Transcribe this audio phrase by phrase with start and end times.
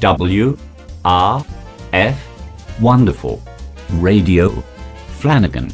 [0.00, 0.56] W
[1.04, 1.44] R
[1.92, 3.42] F Wonderful
[3.94, 4.50] Radio
[5.18, 5.72] Flanagan.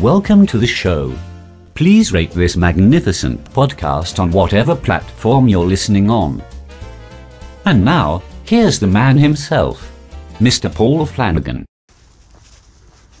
[0.00, 1.14] Welcome to the show.
[1.74, 6.42] Please rate this magnificent podcast on whatever platform you're listening on.
[7.66, 9.92] And now, here's the man himself,
[10.38, 10.74] Mr.
[10.74, 11.66] Paul Flanagan.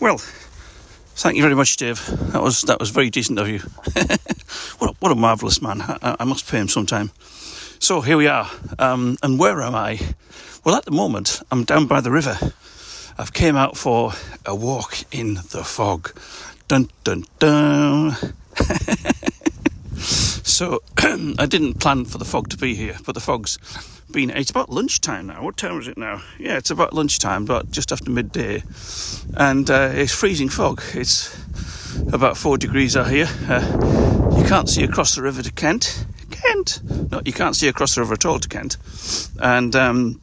[0.00, 2.06] Well, thank you very much, Dave.
[2.32, 3.58] That was that was very decent of you.
[4.78, 5.82] what, a, what a marvelous man!
[5.82, 7.10] I, I, must pay him sometime.
[7.78, 10.00] So here we are, um, and where am I?
[10.64, 12.38] Well, at the moment, I'm down by the river.
[13.18, 14.12] I've came out for
[14.46, 16.18] a walk in the fog.
[16.66, 18.16] Dun dun dun.
[19.96, 23.58] so I didn't plan for the fog to be here, but the fog's
[24.10, 24.30] been.
[24.30, 25.42] It's about lunchtime now.
[25.42, 26.22] What time is it now?
[26.38, 28.62] Yeah, it's about lunchtime, about just after midday,
[29.36, 30.82] and uh, it's freezing fog.
[30.94, 31.36] It's
[32.12, 33.28] about four degrees out here.
[33.48, 36.06] Uh, you can't see across the river to Kent.
[36.46, 36.80] Kent.
[37.10, 38.76] No, you can't see across the river at all to Kent,
[39.40, 39.74] and.
[39.74, 40.20] Um,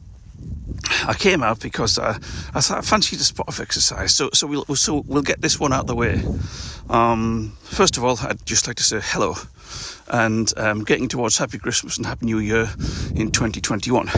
[1.06, 2.10] I came out because I,
[2.54, 4.14] I thought I fancied a spot of exercise.
[4.14, 6.22] So, so we'll so we'll get this one out of the way.
[6.88, 9.34] Um, first of all, I'd just like to say hello
[10.08, 12.68] and um, getting towards Happy Christmas and Happy New Year
[13.14, 14.10] in 2021.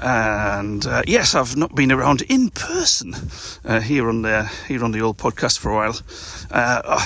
[0.00, 3.14] And uh, yes, I've not been around in person
[3.64, 6.00] uh, here on the here on the old podcast for a while.
[6.50, 7.04] Uh, oh,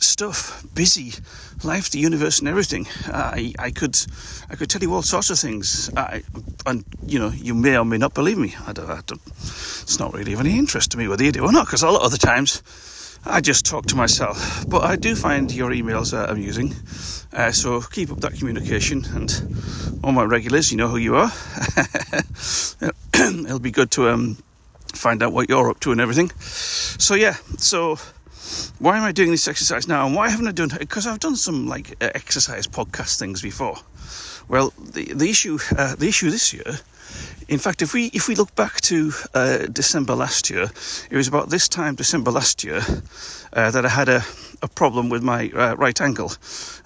[0.00, 1.14] stuff busy,
[1.62, 2.86] life, the universe, and everything.
[3.06, 3.98] I I could
[4.50, 6.22] I could tell you all sorts of things, I,
[6.66, 8.54] and you know you may or may not believe me.
[8.66, 11.44] I don't, I don't, it's not really of any interest to me whether you do
[11.44, 12.62] or not, because a lot of the times
[13.24, 14.64] I just talk to myself.
[14.68, 16.74] But I do find your emails uh, amusing.
[17.32, 19.04] Uh, so keep up that communication.
[19.14, 19.30] And
[20.02, 21.30] all my regulars, you know who you are.
[23.14, 24.38] It'll be good to um,
[24.94, 26.30] find out what you're up to and everything.
[26.40, 27.98] So, yeah, so
[28.78, 30.06] why am I doing this exercise now?
[30.06, 30.78] And why haven't I done it?
[30.78, 33.76] Because I've done some like exercise podcast things before.
[34.48, 36.80] Well, the, the issue uh, the issue this year
[37.50, 40.70] in fact, if we if we look back to uh, December last year,
[41.10, 42.80] it was about this time December last year
[43.52, 44.22] uh, that I had a,
[44.62, 46.32] a problem with my uh, right ankle,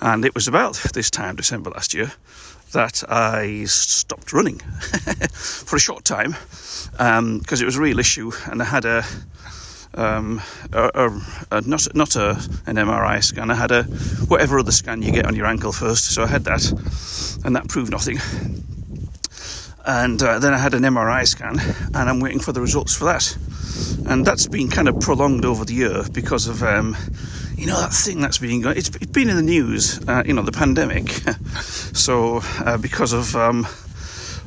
[0.01, 2.11] and it was about this time December last year
[2.73, 4.59] that I stopped running
[5.35, 6.31] for a short time
[6.93, 9.05] because um, it was a real issue, and I had a.
[9.97, 10.43] Um,
[10.73, 11.21] a, a,
[11.53, 12.31] a, not not a,
[12.67, 13.49] an MRI scan.
[13.53, 13.85] I had a
[14.27, 16.13] whatever other scan you get on your ankle first.
[16.13, 16.65] So I had that,
[17.45, 18.19] and that proved nothing
[19.87, 23.05] and uh, then I had an MRI scan, and I'm waiting for the results for
[23.05, 23.37] that.
[24.07, 26.97] And that's been kind of prolonged over the year because of, um,
[27.57, 28.77] you know, that thing that's been going.
[28.77, 31.09] It's, it's been in the news, uh, you know, the pandemic.
[31.61, 33.65] so uh, because of um,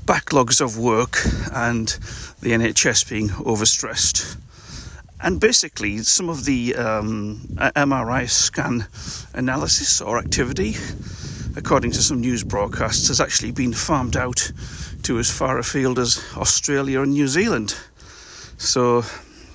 [0.06, 1.18] backlogs of work
[1.54, 1.88] and
[2.42, 4.38] the NHS being overstressed.
[5.20, 8.88] And basically, some of the um, MRI scan
[9.34, 10.76] analysis or activity,
[11.56, 14.52] according to some news broadcasts, has actually been farmed out
[15.08, 17.74] to as far afield as Australia and New Zealand.
[18.58, 19.06] So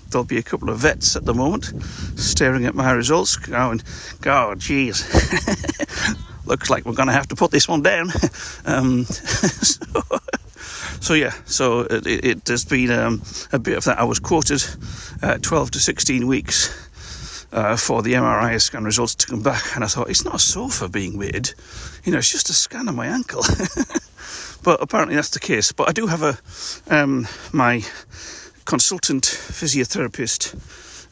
[0.08, 1.74] there'll be a couple of vets at the moment
[2.16, 3.82] staring at my results, going,
[4.22, 5.04] "God, jeez,
[6.46, 8.10] looks like we're going to have to put this one down."
[8.64, 10.02] Um, so,
[11.00, 13.98] so, yeah, so it, it has been um, a bit of that.
[13.98, 14.64] I was quoted
[15.22, 16.88] uh, 12 to 16 weeks.
[17.52, 20.38] Uh, for the MRI scan results to come back, and I thought it's not a
[20.38, 21.52] sofa being weird,
[22.02, 23.42] you know, it's just a scan of my ankle.
[24.62, 25.72] But apparently that's the case.
[25.72, 26.38] But I do have a
[26.88, 27.82] um, my
[28.64, 30.54] consultant physiotherapist,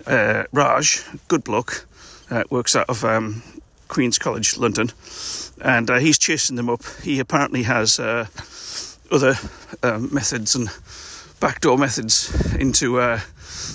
[0.06, 1.86] uh, Raj, good bloke,
[2.30, 3.42] uh, works out of um,
[3.88, 4.90] Queen's College, London,
[5.62, 6.82] and uh, he's chasing them up.
[7.02, 8.26] He apparently has uh,
[9.10, 9.34] other
[9.82, 10.68] um, methods and
[11.40, 13.18] backdoor methods into uh,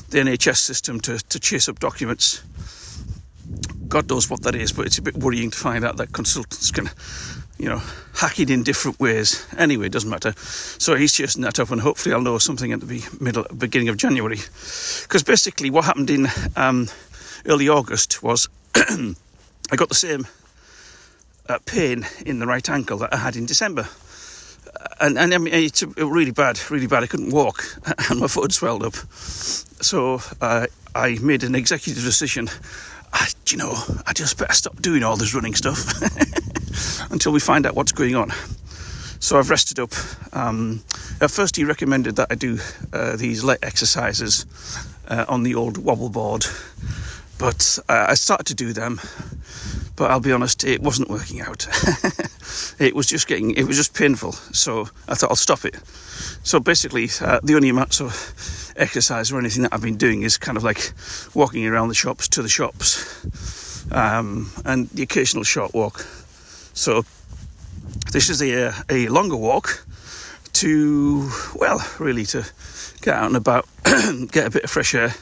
[0.09, 2.43] the NHS system to, to chase up documents.
[3.87, 6.71] God knows what that is, but it's a bit worrying to find out that consultants
[6.71, 6.89] can
[7.65, 7.81] you know,
[8.13, 9.43] hack it in different ways.
[9.57, 10.33] Anyway, it doesn't matter.
[10.37, 13.97] So he's chasing that up, and hopefully I'll know something at the middle, beginning of
[13.97, 14.35] January.
[14.35, 16.89] Because basically, what happened in um,
[17.47, 20.27] early August was I got the same
[21.49, 23.89] uh, pain in the right ankle that I had in December.
[24.99, 27.01] And, and I mean, it's really bad, really bad.
[27.01, 27.63] I couldn't walk,
[28.11, 28.93] and my foot swelled up.
[28.93, 32.47] So uh, I made an executive decision.
[33.11, 33.73] I, you know,
[34.05, 35.99] I just better stop doing all this running stuff.
[37.11, 38.31] until we find out what's going on.
[39.19, 39.91] So I've rested up.
[40.33, 40.83] Um,
[41.21, 42.59] at first, he recommended that I do
[42.93, 44.45] uh, these leg exercises
[45.07, 46.45] uh, on the old wobble board,
[47.39, 48.99] but uh, I started to do them.
[49.95, 51.65] But I'll be honest, it wasn't working out.
[52.79, 54.33] it was just getting, it was just painful.
[54.33, 55.75] So I thought I'll stop it.
[56.43, 60.37] So basically, uh, the only amounts of exercise or anything that I've been doing is
[60.37, 60.91] kind of like
[61.33, 66.05] walking around the shops to the shops, um, and the occasional short walk.
[66.75, 67.05] So
[68.11, 69.85] this is a, a longer walk
[70.53, 72.45] to, well, really to
[73.01, 73.67] get out and about,
[74.31, 75.13] get a bit of fresh air,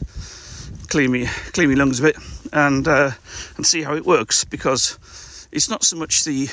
[0.87, 2.17] clean me, clean me lungs a bit,
[2.51, 3.11] and uh,
[3.55, 6.47] and see how it works because it's not so much the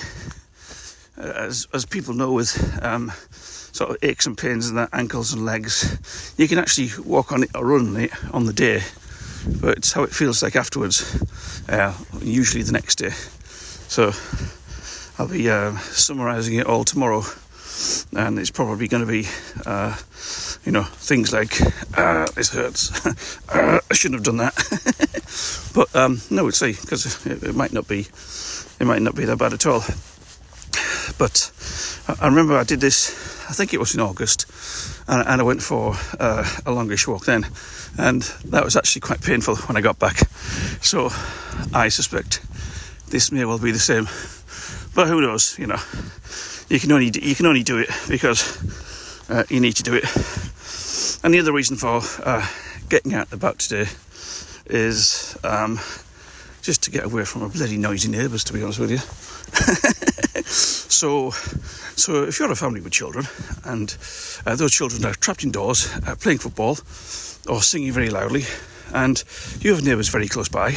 [1.18, 5.32] uh, as as people know with um, sort of aches and pains in their ankles
[5.32, 8.82] and legs, you can actually walk on it or run it on the day,
[9.60, 11.22] but it's how it feels like afterwards,
[11.70, 13.10] uh, usually the next day.
[13.88, 14.12] So
[15.20, 17.22] I'll be uh, summarising it all tomorrow,
[18.16, 19.28] and it's probably going to be,
[19.66, 19.94] uh,
[20.64, 21.60] you know, things like
[21.94, 22.90] uh, this hurts.
[23.50, 24.54] Uh, I shouldn't have done that,
[25.74, 28.06] but um, no, we'll see because it, it might not be,
[28.80, 29.84] it might not be that bad at all.
[31.18, 31.52] But
[32.18, 33.10] I remember I did this.
[33.50, 34.46] I think it was in August,
[35.06, 37.44] and, and I went for uh, a longish walk then,
[37.98, 40.16] and that was actually quite painful when I got back.
[40.80, 41.10] So
[41.74, 42.40] I suspect
[43.08, 44.06] this may well be the same,
[44.94, 45.58] but who knows?
[45.58, 45.80] You know,
[46.68, 48.58] you can only you can only do it because
[49.28, 50.04] uh, you need to do it.
[51.22, 52.46] And the other reason for uh,
[52.88, 53.90] getting out and about today
[54.66, 55.78] is um,
[56.62, 58.44] just to get away from a bloody noisy neighbours.
[58.44, 58.98] To be honest with you.
[60.44, 63.26] so, so if you're a family with children
[63.64, 63.96] and
[64.46, 66.78] uh, those children are trapped indoors uh, playing football
[67.48, 68.44] or singing very loudly,
[68.92, 69.22] and
[69.60, 70.74] you have neighbours very close by,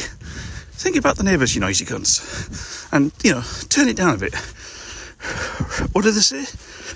[0.76, 4.34] think about the neighbours, you noisy cunts, and you know, turn it down a bit.
[5.92, 6.44] What do they say?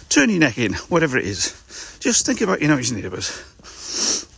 [0.09, 1.99] Turn your neck in, whatever it is.
[2.01, 3.31] Just think about your noisy neighbours.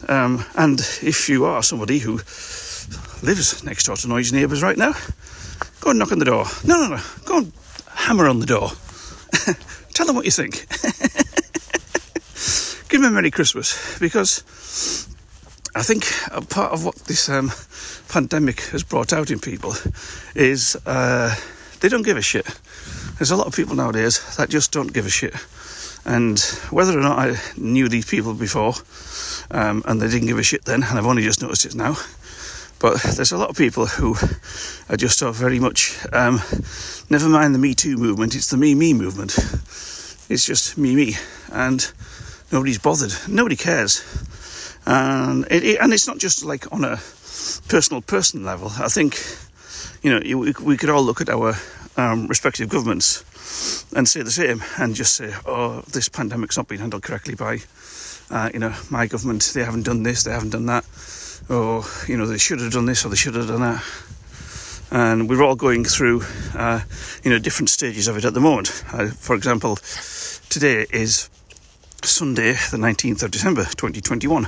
[0.09, 2.13] Um, and if you are somebody who
[3.23, 4.93] lives next door to noisy neighbours right now,
[5.81, 6.45] go and knock on the door.
[6.65, 7.03] No, no, no.
[7.25, 7.53] Go and
[7.89, 8.71] hammer on the door.
[9.95, 10.67] Tell them what you think.
[12.89, 14.43] Give them a Merry Christmas because
[15.75, 17.53] I think a part of what this um,
[18.09, 19.75] pandemic has brought out in people
[20.35, 21.35] is uh,
[21.81, 22.47] they don't give a shit.
[23.19, 25.35] There's a lot of people nowadays that just don't give a shit.
[26.05, 26.41] And
[26.71, 28.75] whether or not I knew these people before,
[29.51, 31.97] um, and they didn't give a shit then, and I've only just noticed it now,
[32.81, 34.17] but there's a lot of people who
[34.89, 36.41] are just so very much, um,
[37.11, 39.37] never mind the Me Too movement, it's the Me Me movement.
[40.31, 41.17] It's just me me,
[41.53, 41.93] and
[42.53, 43.13] nobody's bothered.
[43.27, 44.01] Nobody cares,
[44.87, 46.97] and it, it, and it's not just like on a
[47.69, 48.69] personal person level.
[48.79, 49.19] I think
[50.03, 51.55] you know we, we could all look at our
[51.97, 53.25] um, respective governments
[53.95, 57.61] and say the same, and just say, "Oh, this pandemic's not been handled correctly by."
[58.31, 60.85] Uh, you know, my government, they haven't done this, they haven't done that
[61.51, 63.85] or you know they should have done this or they should have done that
[64.93, 66.23] and we're all going through
[66.55, 66.81] uh,
[67.25, 69.77] you know different stages of it at the moment uh, for example
[70.49, 71.29] today is
[72.03, 74.47] sunday the 19th of december 2021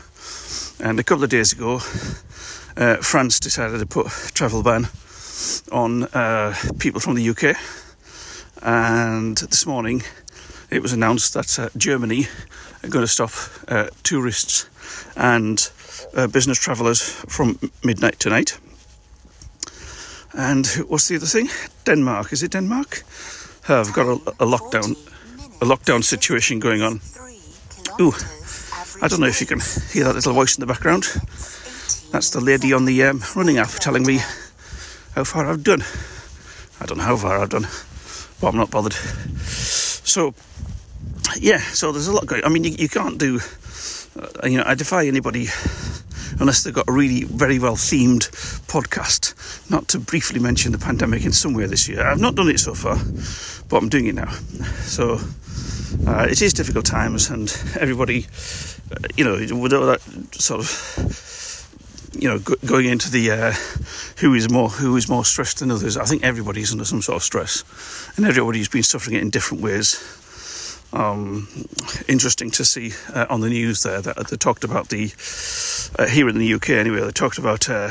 [0.82, 1.80] and a couple of days ago
[2.76, 4.88] uh, france decided to put a travel ban
[5.70, 7.56] on uh, people from the uk
[8.62, 10.02] and this morning
[10.70, 12.26] it was announced that uh, germany
[12.84, 13.30] are going to stop
[13.68, 14.66] uh, tourists
[15.16, 15.70] and
[16.14, 18.58] uh, business travellers from midnight tonight.
[20.34, 21.48] And what's the other thing?
[21.84, 22.32] Denmark.
[22.32, 23.02] Is it Denmark?
[23.68, 24.92] I've got a, a lockdown,
[25.60, 27.00] a lockdown situation going on.
[28.00, 28.14] Ooh,
[29.02, 29.58] I don't know if you can
[29.90, 31.02] hear that little voice in the background.
[32.12, 34.20] That's the lady on the um, running app telling me
[35.16, 35.82] how far I've done.
[36.80, 37.66] I don't know how far I've done,
[38.40, 38.92] but I'm not bothered.
[38.92, 40.34] So,
[41.36, 42.44] yeah, so there's a lot going.
[42.44, 43.40] I mean, you, you can't do.
[44.16, 45.48] Uh, you know, I defy anybody
[46.38, 48.30] unless they've got a really very well themed
[48.68, 49.34] podcast,
[49.68, 52.06] not to briefly mention the pandemic in some way this year.
[52.06, 52.98] I've not done it so far,
[53.68, 54.30] but I'm doing it now.
[54.84, 55.18] So
[56.06, 58.26] uh, it is difficult times, and everybody,
[58.90, 60.00] uh, you know, with all that
[60.34, 63.52] sort of, you know, go- going into the uh,
[64.18, 65.96] who is more who is more stressed than others.
[65.96, 67.64] I think everybody's under some sort of stress,
[68.16, 70.00] and everybody's been suffering it in different ways
[70.92, 71.48] um,
[72.08, 75.12] interesting to see uh, on the news there that they talked about the
[75.98, 77.00] uh, here in the UK anyway.
[77.00, 77.90] They talked about uh,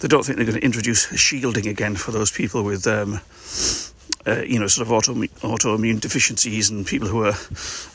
[0.00, 2.86] they don't think they're going to introduce shielding again for those people with.
[2.86, 3.20] Um,
[4.26, 7.34] uh, you know, sort of auto, autoimmune deficiencies and people who are,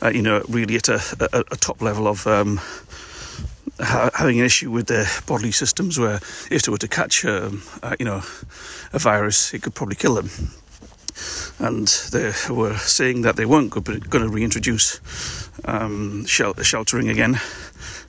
[0.02, 1.00] uh, you know, really at a,
[1.32, 2.58] a, a top level of um,
[3.78, 6.20] ha- having an issue with their bodily systems, where
[6.50, 8.22] if they were to catch, um, uh, you know,
[8.92, 10.30] a virus, it could probably kill them
[11.58, 15.00] and they were saying that they weren't going to reintroduce
[15.64, 17.40] um, sheltering again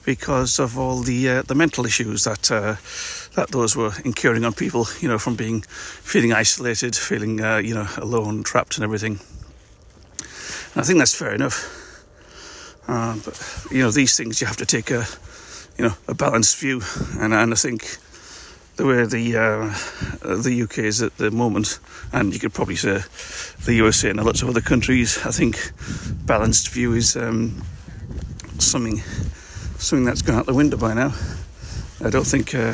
[0.05, 2.75] because of all the uh, the mental issues that uh,
[3.35, 7.73] that those were incurring on people, you know, from being feeling isolated, feeling uh, you
[7.73, 9.19] know alone, trapped, and everything.
[10.73, 11.79] And I think that's fair enough.
[12.87, 15.05] Uh, but you know, these things you have to take a
[15.77, 16.81] you know a balanced view,
[17.19, 17.97] and, and I think
[18.75, 21.79] the way the uh, the UK is at the moment,
[22.11, 23.01] and you could probably say
[23.65, 25.17] the USA and lots of other countries.
[25.25, 25.71] I think
[26.25, 27.63] balanced view is um,
[28.59, 28.97] something
[29.77, 31.13] something that's gone out the window by now.
[32.03, 32.73] I don't think uh,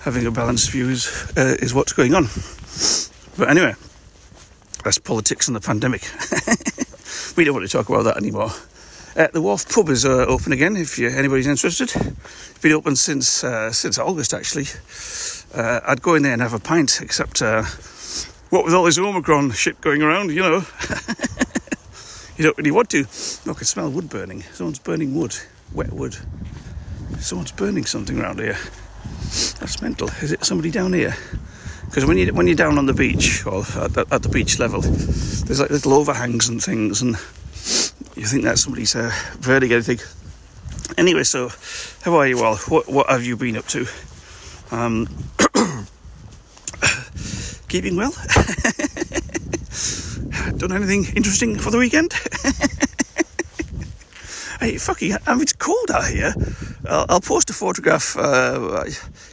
[0.00, 2.24] having a balanced view is uh, is what's going on.
[3.36, 3.74] But anyway,
[4.84, 6.02] that's politics and the pandemic.
[7.36, 8.50] we don't want to talk about that anymore.
[9.18, 10.76] Uh, the Wharf pub is uh, open again.
[10.76, 14.66] If you, anybody's interested, it's been open since uh, since August actually.
[15.52, 17.64] Uh, I'd go in there and have a pint, except uh,
[18.50, 20.58] what with all this Omicron shit going around, you know,
[22.36, 23.08] you don't really want to.
[23.44, 24.42] Look, I can smell wood burning.
[24.52, 25.36] Someone's burning wood,
[25.74, 26.16] wet wood.
[27.18, 28.56] Someone's burning something around here.
[29.58, 30.10] That's mental.
[30.22, 31.16] Is it somebody down here?
[31.86, 34.82] Because when you when you're down on the beach or at at the beach level,
[34.82, 37.16] there's like little overhangs and things, and
[38.18, 40.00] you think that's somebody's uh, vertigo thing.
[40.98, 41.50] Anyway, so
[42.02, 42.56] how are you all?
[42.68, 43.86] What what have you been up to?
[44.70, 45.08] Um,
[47.68, 48.10] keeping well?
[50.58, 52.12] Done anything interesting for the weekend?
[54.60, 56.34] hey, fucking, I mean, it's cold out here.
[56.88, 58.16] I'll, I'll post a photograph.
[58.18, 58.84] Uh,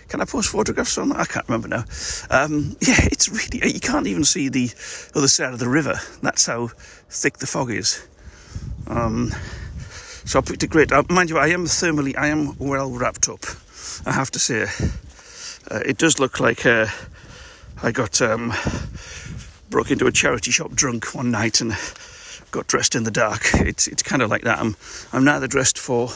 [0.08, 1.12] can I post photographs on?
[1.14, 1.86] I can't remember now.
[2.30, 4.70] Um, yeah, it's really, you can't even see the
[5.16, 6.00] other side of the river.
[6.22, 6.68] That's how
[7.10, 8.08] thick the fog is.
[8.88, 9.32] Um,
[10.26, 10.92] so I picked a great.
[10.92, 13.46] Uh, mind you, I am thermally, I am well wrapped up.
[14.06, 14.64] I have to say,
[15.72, 16.88] uh, it does look like uh,
[17.84, 18.54] I got um,
[19.70, 21.74] broke into a charity shop drunk one night and
[22.52, 23.42] got dressed in the dark.
[23.54, 24.60] It's it's kind of like that.
[24.60, 24.76] I'm
[25.14, 26.10] I'm neither dressed for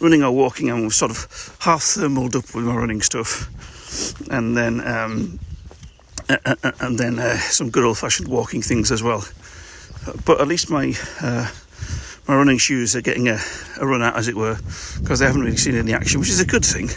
[0.00, 0.70] running or walking.
[0.70, 3.48] I'm sort of half thermaled up with my running stuff,
[4.30, 5.38] and then um,
[6.80, 9.24] and then uh, some good old fashioned walking things as well.
[10.24, 11.50] But at least my uh,
[12.28, 13.38] my running shoes are getting a,
[13.80, 14.56] a run out, as it were,
[15.00, 16.88] because they haven't really seen any action, which is a good thing.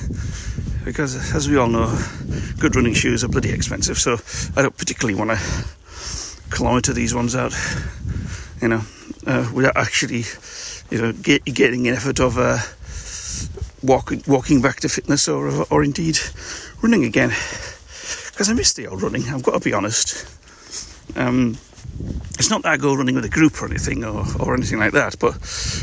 [0.83, 1.95] Because, as we all know,
[2.59, 4.17] good running shoes are bloody expensive, so
[4.55, 5.39] I don't particularly want to
[6.51, 7.53] kilometre these ones out,
[8.61, 8.81] you know,
[9.27, 10.23] uh, without actually,
[10.89, 12.57] you know, get, getting an effort of uh,
[13.83, 16.17] walking walking back to fitness or or indeed
[16.81, 17.29] running again.
[17.29, 19.23] Because I miss the old running.
[19.29, 20.25] I've got to be honest.
[21.15, 21.57] Um,
[22.37, 24.93] it's not that I go running with a group or anything or, or anything like
[24.93, 25.33] that, but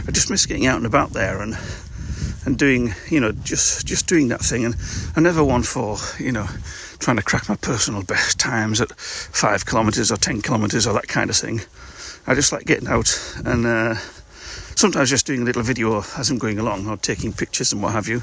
[0.08, 1.56] I just miss getting out and about there and
[2.46, 4.64] and doing you know just just doing that thing.
[4.64, 4.76] And
[5.16, 6.46] I'm never one for you know
[6.98, 11.08] trying to crack my personal best times at five kilometres or ten kilometres or that
[11.08, 11.60] kind of thing.
[12.26, 13.08] I just like getting out
[13.44, 13.94] and uh,
[14.74, 17.92] sometimes just doing a little video as I'm going along or taking pictures and what
[17.92, 18.22] have you.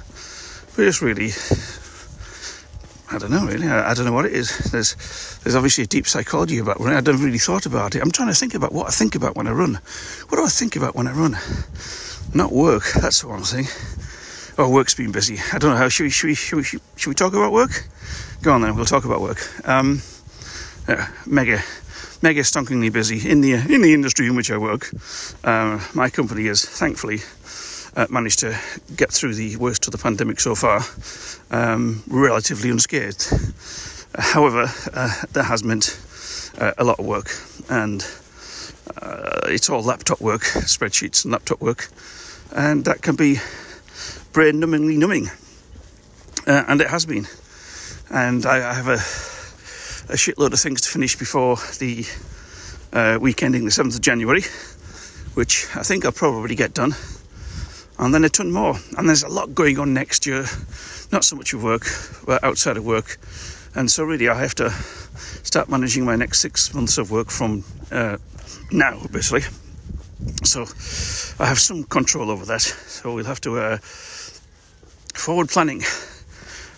[0.75, 1.31] But just really
[3.11, 3.67] I don't know really.
[3.67, 4.57] I, I, don't know what it is.
[4.71, 4.95] There's
[5.43, 6.93] there's obviously a deep psychology about running.
[6.93, 8.01] I haven't really thought about it.
[8.01, 9.79] I'm trying to think about what I think about when I run.
[10.29, 11.37] What do I think about when I run?
[12.33, 12.83] Not work.
[12.99, 13.67] That's the one thing.
[14.57, 15.39] Oh, work's been busy.
[15.51, 15.89] I don't know how.
[15.89, 17.87] Should we should we should we, should we talk about work?
[18.41, 18.75] Go on then.
[18.75, 19.39] We'll talk about work.
[19.67, 20.01] Um,
[20.87, 21.61] yeah, mega
[22.21, 24.89] mega stonkingly busy in the in the industry in which I work.
[25.43, 27.19] Uh, my company is thankfully
[27.95, 28.57] uh, managed to
[28.95, 30.81] get through the worst of the pandemic so far
[31.51, 33.31] um, relatively unscathed.
[34.17, 35.99] However, uh, that has meant
[36.59, 37.29] uh, a lot of work,
[37.69, 38.05] and
[39.01, 41.89] uh, it's all laptop work, spreadsheets and laptop work,
[42.55, 43.37] and that can be
[44.33, 45.29] brain numbingly numbing,
[46.45, 47.27] and it has been.
[48.11, 48.93] And I, I have a,
[50.13, 52.05] a, shitload of things to finish before the
[52.91, 54.43] uh, week ending the 7th of January,
[55.33, 56.93] which I think I'll probably get done
[58.03, 58.75] and then a ton more.
[58.97, 60.45] And there's a lot going on next year,
[61.11, 61.85] not so much of work,
[62.25, 63.17] but outside of work.
[63.75, 64.69] And so, really, I have to
[65.43, 68.17] start managing my next six months of work from uh,
[68.71, 69.41] now, basically.
[70.43, 70.61] So,
[71.39, 72.61] I have some control over that.
[72.61, 73.77] So, we'll have to uh,
[75.13, 75.79] forward planning.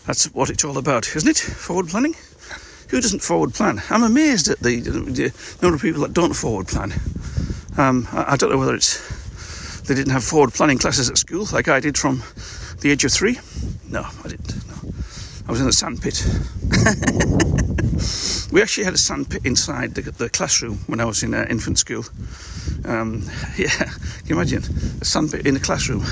[0.05, 1.37] That's what it's all about, isn't it?
[1.37, 2.15] Forward planning.
[2.89, 3.81] Who doesn't forward plan?
[3.89, 6.93] I'm amazed at the, the number of people that don't forward plan.
[7.77, 9.24] Um, I, I don't know whether it's
[9.85, 12.23] they didn't have forward planning classes at school like I did from
[12.81, 13.39] the age of three.
[13.89, 14.67] No, I didn't.
[14.67, 14.93] No.
[15.47, 16.25] I was in the sandpit.
[18.51, 21.77] we actually had a sandpit inside the, the classroom when I was in uh, infant
[21.77, 22.03] school.
[22.83, 23.23] Um,
[23.57, 24.63] yeah, can you imagine
[25.01, 26.03] a sandpit in the classroom?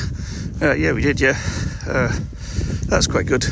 [0.62, 1.20] Uh, yeah, we did.
[1.20, 1.38] Yeah,
[1.88, 2.16] uh,
[2.86, 3.46] that's quite good.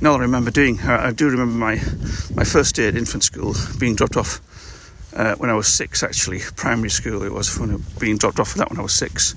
[0.00, 0.80] Now I remember doing.
[0.80, 1.80] Uh, I do remember my
[2.34, 4.40] my first day at infant school being dropped off
[5.14, 8.50] uh, when I was six, actually, primary school it was, when I being dropped off
[8.50, 9.34] for that when I was six,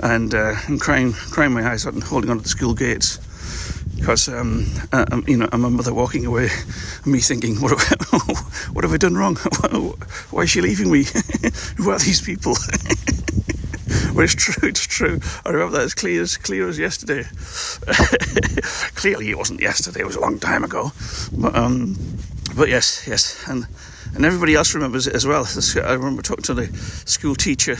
[0.00, 3.18] and, uh, and crying, crying my eyes out and holding onto the school gates
[4.02, 6.48] because um, uh, um, you know, and my mother walking away,
[7.04, 8.10] and me thinking, what have,
[8.72, 9.36] what have I done wrong?
[10.30, 11.04] Why is she leaving me?
[11.76, 12.56] Who are these people?
[14.12, 14.68] well, it's true.
[14.68, 15.20] It's true.
[15.46, 17.22] I remember that as clear as clear as yesterday.
[18.96, 20.00] Clearly, it wasn't yesterday.
[20.00, 20.90] It was a long time ago.
[21.32, 21.96] But um,
[22.56, 23.68] but yes, yes, and
[24.14, 25.46] and everybody else remembers it as well.
[25.84, 26.66] I remember talking to the
[27.06, 27.76] school teacher,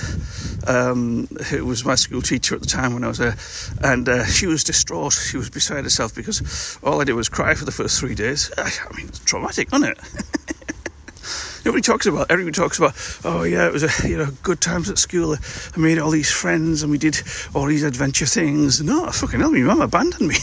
[0.66, 3.36] um, who was my school teacher at the time when I was there,
[3.82, 5.12] and uh, she was distraught.
[5.12, 8.50] She was beside herself because all I did was cry for the first three days.
[8.56, 9.98] I, mean, it's traumatic, isn't it?
[11.64, 12.30] Nobody talks about.
[12.30, 12.94] Everybody talks about.
[13.24, 15.36] Oh yeah, it was a you know good times at school.
[15.36, 17.22] I made all these friends and we did
[17.54, 18.82] all these adventure things.
[18.82, 20.34] No, I fucking hell, my mum abandoned me.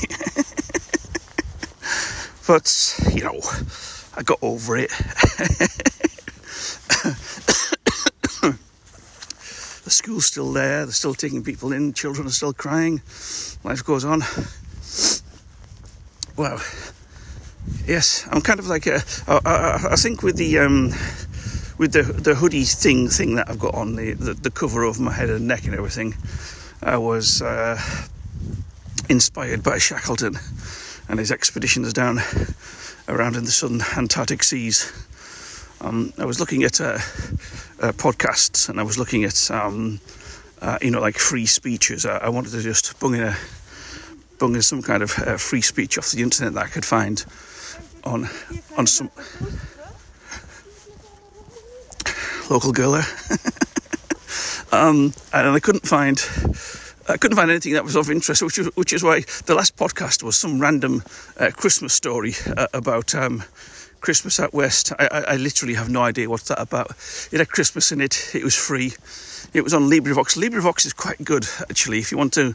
[2.47, 3.41] but you know,
[4.19, 4.89] I got over it.
[9.85, 10.83] the school's still there.
[10.85, 11.93] They're still taking people in.
[11.93, 13.01] Children are still crying.
[13.63, 14.23] Life goes on.
[16.35, 16.61] Well,
[17.87, 20.89] yes, I'm kind of like a, I, I, I think with the um,
[21.77, 25.01] with the the hoodie thing thing that I've got on the, the, the cover over
[25.01, 26.13] my head and neck and everything,
[26.83, 27.81] I was uh,
[29.07, 30.35] inspired by Shackleton
[31.09, 32.19] and his expeditions down
[33.07, 34.93] around in the southern Antarctic seas.
[35.81, 36.99] Um, I was looking at uh,
[37.81, 39.99] uh, podcasts and I was looking at um,
[40.61, 42.05] uh, you know like free speeches.
[42.05, 43.37] I, I, wanted to just bung in a
[44.37, 47.25] bung in some kind of uh, free speech off the internet that I could find
[48.03, 48.29] on
[48.77, 49.09] on some
[52.49, 52.95] local girl
[54.71, 56.17] um, and I couldn't find
[57.09, 59.75] I couldn't find anything that was of interest, which is, which is why the last
[59.75, 61.01] podcast was some random
[61.37, 63.43] uh, Christmas story uh, about um,
[63.99, 64.93] Christmas out west.
[64.99, 66.91] I, I, I, literally have no idea what's that about.
[67.31, 68.35] It had Christmas in it.
[68.35, 68.93] It was free.
[69.53, 70.37] It was on LibriVox.
[70.37, 71.97] LibriVox is quite good, actually.
[71.97, 72.53] If you want to,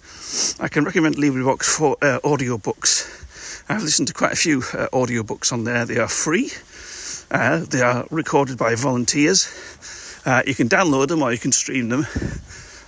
[0.61, 3.23] I can recommend LibriVox for uh, audiobooks.
[3.68, 5.84] I've listened to quite a few uh, audiobooks on there.
[5.84, 6.52] They are free.
[7.28, 9.49] Uh, they are recorded by volunteers.
[10.25, 12.06] Uh, you can download them or you can stream them.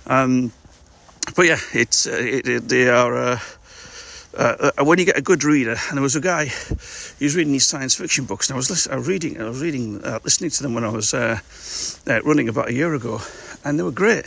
[0.05, 0.53] Um,
[1.37, 3.15] but yeah, it's uh, it, it, they are.
[3.15, 3.39] Uh,
[4.33, 7.35] uh, uh, when you get a good reader, and there was a guy, he was
[7.35, 10.03] reading these science fiction books, and I was, listening, I was reading, I was reading,
[10.03, 11.39] uh, listening to them when I was uh,
[12.23, 13.19] running about a year ago,
[13.63, 14.25] and they were great.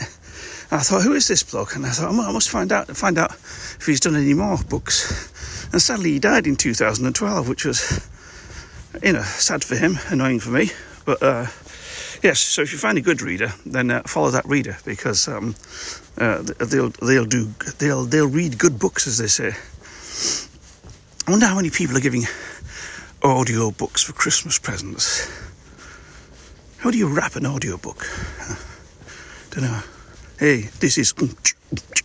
[0.69, 1.75] And I thought, who is this bloke?
[1.75, 5.69] And I thought, I must find out, find out if he's done any more books.
[5.71, 8.05] And sadly, he died in 2012, which was,
[9.01, 10.71] you know, sad for him, annoying for me,
[11.05, 11.21] but
[12.21, 15.55] yes, so if you find a good reader, then follow that reader because um,
[16.17, 19.55] uh, they'll they'll do they'll they'll read good books, as they say.
[21.27, 22.25] I wonder how many people are giving
[23.23, 25.29] audio books for Christmas presents.
[26.79, 28.07] How do you wrap an audio book?
[29.51, 29.79] Don't know.
[30.39, 31.13] Hey, this is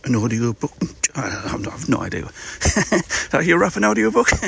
[0.03, 0.73] an audio book.
[1.15, 2.29] I have no idea.
[3.31, 4.29] how you wrap an audio book?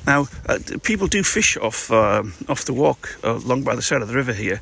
[0.07, 4.09] now, uh, people do fish off uh, off the walk along by the side of
[4.09, 4.61] the river here,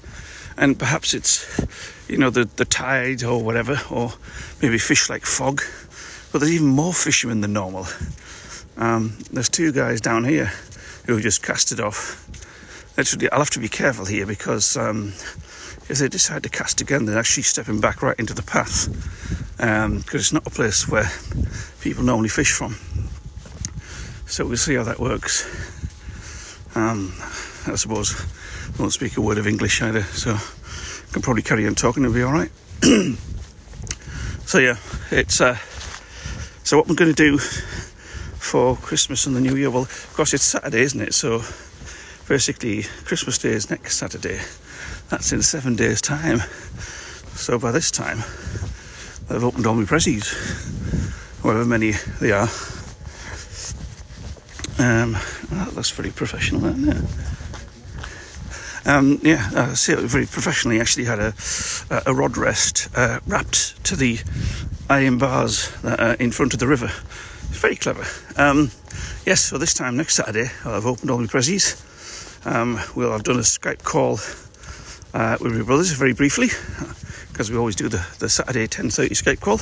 [0.57, 1.45] and perhaps it's
[2.09, 4.13] you know the the tide or whatever, or
[4.61, 5.63] maybe fish like fog.
[6.33, 7.87] But there's even more fishermen than normal.
[8.79, 10.51] Um, there's two guys down here
[11.05, 12.27] who have just cast it off.
[12.99, 15.09] Actually, I'll have to be careful here because um,
[15.89, 18.89] if they decide to cast again, they're actually stepping back right into the path
[19.57, 21.11] because um, it's not a place where
[21.83, 22.77] people normally fish from.
[24.27, 25.45] So we'll see how that works.
[26.75, 27.13] Um,
[27.67, 31.67] I suppose I won't speak a word of English either, so I can probably carry
[31.67, 32.03] on talking.
[32.03, 32.51] It'll be all right.
[34.47, 34.77] so yeah,
[35.11, 35.59] it's uh,
[36.73, 39.69] so what I'm going to do for Christmas and the New Year.
[39.69, 41.13] Well, of course it's Saturday, isn't it?
[41.13, 41.43] So
[42.27, 44.41] basically, Christmas Day is next Saturday.
[45.11, 46.39] That's in seven days' time.
[47.35, 48.21] So by this time,
[49.29, 50.33] I've opened all my presents,
[51.43, 51.91] however many
[52.23, 52.49] they are.
[54.79, 55.13] Um,
[55.51, 57.05] well, that's very professional, isn't it?
[58.87, 60.81] Um, yeah, uh, see, very professionally.
[60.81, 61.35] Actually, had a
[62.07, 64.21] a rod rest uh, wrapped to the
[64.89, 66.91] iron bars that uh, in front of the river,
[67.49, 68.07] It's very clever.
[68.37, 68.71] Um,
[69.27, 71.77] yes, so this time next Saturday, I've opened all my prezzies.
[72.47, 74.19] Um, we'll have done a Skype call
[75.15, 76.49] uh, with my brothers very briefly
[77.33, 79.59] because we always do the, the Saturday 10:30 Skype call.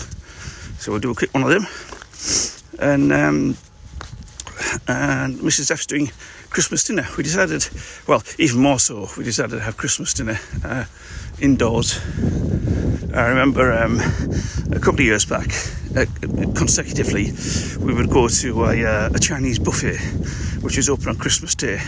[0.79, 1.67] So we'll do a quick one of them.
[2.79, 3.57] And um,
[4.87, 5.71] and Mrs.
[5.71, 6.11] F's doing
[6.51, 7.07] Christmas dinner.
[7.17, 7.69] We decided,
[8.07, 10.85] well, even more so, we decided to have Christmas dinner uh,
[11.41, 11.99] indoors.
[13.13, 13.99] I remember um,
[14.73, 15.51] a couple of years back,
[15.97, 16.07] uh,
[16.55, 17.33] consecutively,
[17.85, 19.97] we would go to a, uh, a Chinese buffet,
[20.63, 21.81] which was open on Christmas Day.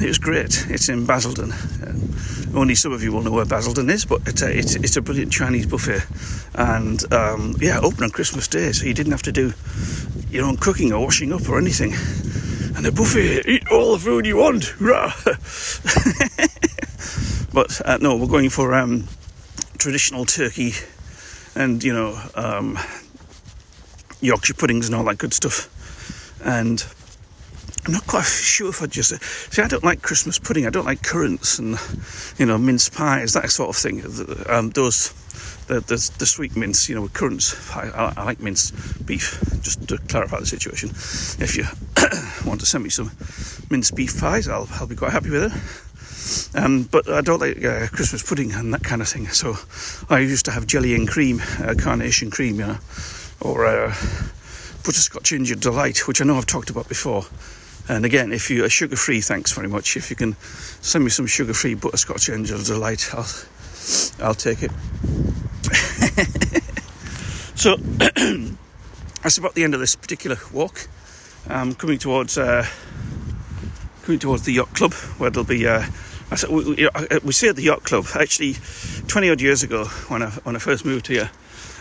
[0.00, 0.66] It was great.
[0.68, 1.52] It's in Basildon.
[1.52, 2.14] Um,
[2.54, 5.02] only some of you will know where Basildon is, but it's a, it's, it's a
[5.02, 6.02] brilliant Chinese buffet.
[6.54, 9.52] And um, yeah, open on Christmas Day, so you didn't have to do
[10.30, 11.92] your own cooking or washing up or anything.
[12.76, 14.74] And the buffet, eat all the food you want.
[17.52, 19.08] But uh, no, we're going for um,
[19.80, 20.72] traditional turkey
[21.56, 22.78] and, you know, um,
[24.20, 25.68] Yorkshire puddings and all that good stuff.
[26.44, 26.84] And
[27.86, 29.20] I'm not quite sure if I just
[29.52, 29.62] see.
[29.62, 30.66] I don't like Christmas pudding.
[30.66, 31.78] I don't like currants and
[32.38, 34.04] you know mince pies, that sort of thing.
[34.48, 35.12] Um, those
[35.66, 37.54] the, the, the sweet mince, you know, with currants.
[37.74, 39.40] I, I, like mince beef.
[39.62, 41.64] Just to clarify the situation, if you
[42.48, 43.12] want to send me some
[43.70, 45.89] mince beef pies, I'll I'll be quite happy with it.
[46.54, 49.28] Um, but I don't like uh, Christmas pudding and that kind of thing.
[49.28, 49.56] So
[50.08, 52.78] I used to have jelly and cream, uh, carnation cream, you know,
[53.40, 53.94] or uh,
[54.84, 57.24] butterscotch ginger delight, which I know I've talked about before.
[57.88, 59.96] And again, if you are sugar free, thanks very much.
[59.96, 60.34] If you can
[60.80, 63.26] send me some sugar free butterscotch ginger delight, I'll
[64.20, 64.70] I'll take it.
[67.56, 67.76] so
[69.22, 70.86] that's about the end of this particular walk.
[71.48, 72.66] I'm coming towards uh,
[74.02, 75.66] coming towards the yacht club where there'll be.
[75.66, 75.86] Uh,
[76.48, 76.88] we,
[77.24, 78.06] we say at the yacht club.
[78.14, 78.56] Actually,
[79.08, 81.30] 20 odd years ago, when I when I first moved here,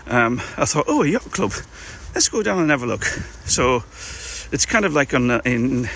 [0.08, 1.54] um, I thought, oh, a yacht club.
[2.16, 3.04] Let's go down and have a look.
[3.46, 3.84] So
[4.52, 5.88] it's kind of like on in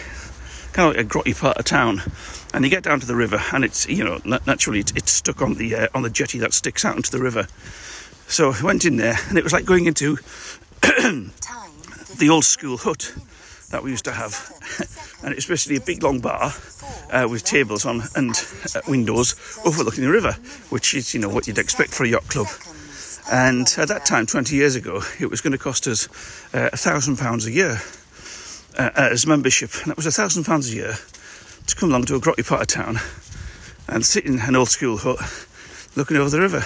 [0.72, 2.02] kind of like a grotty part of town,
[2.54, 5.42] and you get down to the river, and it's you know naturally it's, it's stuck
[5.42, 7.48] on the uh, on the jetty that sticks out into the river.
[8.28, 10.18] So I went in there, and it was like going into
[10.82, 13.14] the old school hut
[13.74, 14.34] that we used to have,
[15.24, 16.54] and it's basically a big long bar
[17.12, 18.32] uh, with tables on and
[18.76, 20.34] uh, windows overlooking the river,
[20.70, 22.48] which is you know what you'd expect for a yacht club.
[23.32, 26.08] And at that time, 20 years ago, it was going to cost us
[26.54, 27.82] uh, a thousand pounds a year
[28.78, 30.94] uh, as membership, and that was a thousand pounds a year
[31.66, 33.00] to come along to a grotty part of town
[33.88, 35.18] and sit in an old school hut
[35.96, 36.64] looking over the river.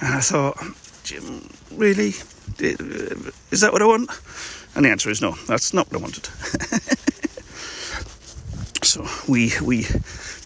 [0.00, 0.56] And I thought,
[1.02, 2.14] Jim, really?
[3.50, 4.10] Is that what I want?
[4.78, 6.26] And the answer is no, that's not what I wanted.
[8.84, 9.88] so we we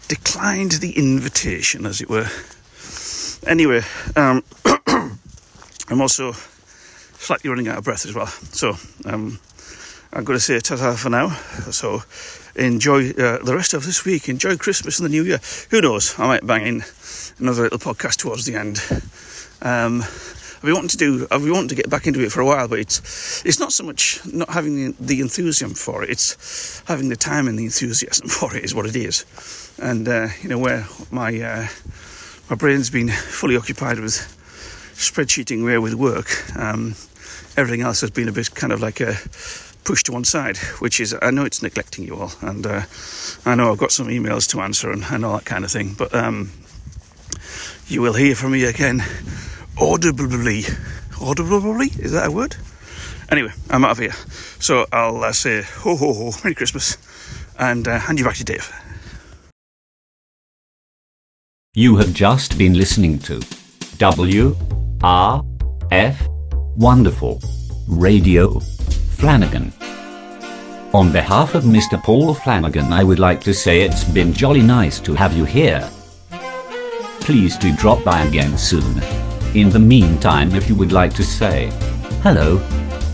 [0.07, 2.27] declined the invitation, as it were.
[3.45, 3.83] Anyway,
[4.15, 4.43] um,
[5.87, 8.25] I'm also slightly running out of breath as well.
[8.25, 9.39] So um,
[10.11, 11.29] I'm going to say ta-ta for now.
[11.69, 12.01] So
[12.55, 14.29] enjoy uh, the rest of this week.
[14.29, 15.41] Enjoy Christmas and the New Year.
[15.69, 16.19] Who knows?
[16.19, 16.83] I might bang in
[17.37, 18.81] another little podcast towards the end.
[19.61, 20.03] Um,
[20.63, 21.27] I've been wanting to do.
[21.29, 23.73] I've been wanting to get back into it for a while, but it's it's not
[23.73, 26.09] so much not having the, the enthusiasm for it.
[26.09, 29.25] It's having the time and the enthusiasm for it is what it is.
[29.77, 31.67] And uh, you know where my uh,
[32.49, 34.13] my brain's been fully occupied with
[34.93, 36.29] spreadsheeting, where with work.
[36.57, 36.95] Um,
[37.57, 39.17] everything else has been a bit kind of like a
[39.83, 42.83] pushed to one side, which is, I know it's neglecting you all, and uh,
[43.45, 45.93] I know I've got some emails to answer and, and all that kind of thing,
[45.97, 46.51] but um,
[47.87, 49.03] you will hear from me again
[49.79, 50.63] audibly.
[51.21, 51.87] Audibly?
[51.99, 52.55] Is that a word?
[53.29, 54.13] Anyway, I'm out of here.
[54.59, 56.97] So I'll uh, say ho ho ho, Merry Christmas,
[57.57, 58.71] and uh, hand you back to Dave.
[61.73, 63.41] You have just been listening to
[63.97, 64.55] W
[65.01, 65.43] R
[65.91, 66.27] F
[66.75, 67.41] Wonderful
[67.87, 68.59] Radio
[69.17, 69.73] Flanagan.
[70.93, 72.01] On behalf of Mr.
[72.03, 75.89] Paul Flanagan, I would like to say it's been jolly nice to have you here.
[77.21, 79.01] Please do drop by again soon.
[79.55, 81.69] In the meantime, if you would like to say
[82.23, 82.59] hello,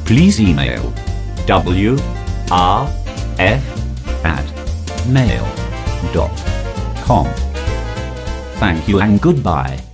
[0.05, 0.93] please email
[1.45, 1.99] wrf
[4.23, 6.45] at mail.com.
[8.59, 9.88] Thank you and goodbye.